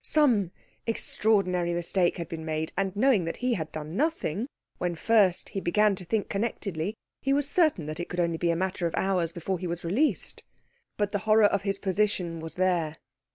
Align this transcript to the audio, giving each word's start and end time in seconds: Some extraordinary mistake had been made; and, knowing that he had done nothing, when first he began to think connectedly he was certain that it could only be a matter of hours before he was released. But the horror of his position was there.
Some 0.03 0.49
extraordinary 0.87 1.73
mistake 1.75 2.17
had 2.17 2.27
been 2.27 2.43
made; 2.43 2.71
and, 2.75 2.95
knowing 2.95 3.25
that 3.25 3.37
he 3.37 3.53
had 3.53 3.71
done 3.71 3.95
nothing, 3.95 4.47
when 4.79 4.95
first 4.95 5.49
he 5.49 5.59
began 5.59 5.93
to 5.93 6.03
think 6.03 6.27
connectedly 6.27 6.95
he 7.21 7.33
was 7.33 7.47
certain 7.47 7.85
that 7.85 7.99
it 7.99 8.09
could 8.09 8.19
only 8.19 8.39
be 8.39 8.49
a 8.49 8.55
matter 8.55 8.87
of 8.87 8.95
hours 8.97 9.31
before 9.31 9.59
he 9.59 9.67
was 9.67 9.83
released. 9.83 10.41
But 10.97 11.11
the 11.11 11.19
horror 11.29 11.45
of 11.45 11.61
his 11.61 11.77
position 11.77 12.39
was 12.39 12.55
there. 12.55 12.97